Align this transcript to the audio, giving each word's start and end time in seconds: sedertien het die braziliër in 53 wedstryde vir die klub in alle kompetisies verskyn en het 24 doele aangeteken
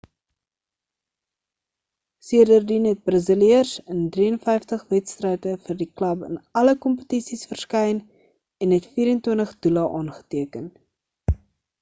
sedertien 2.29 2.87
het 2.91 3.01
die 3.01 3.05
braziliër 3.09 3.73
in 3.95 3.99
53 4.15 4.85
wedstryde 4.95 5.53
vir 5.67 5.79
die 5.83 5.87
klub 6.01 6.25
in 6.29 6.41
alle 6.63 6.75
kompetisies 6.87 7.45
verskyn 7.53 8.03
en 8.67 8.77
het 8.79 8.91
24 8.97 9.55
doele 9.69 9.85
aangeteken 10.01 10.69